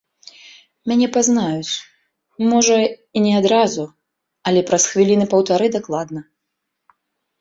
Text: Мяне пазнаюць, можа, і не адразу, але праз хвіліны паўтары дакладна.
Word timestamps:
Мяне 0.91 1.07
пазнаюць, 1.17 1.73
можа, 2.53 2.77
і 3.19 3.25
не 3.27 3.33
адразу, 3.43 3.83
але 4.51 4.59
праз 4.71 4.83
хвіліны 4.95 5.25
паўтары 5.35 5.67
дакладна. 5.77 6.19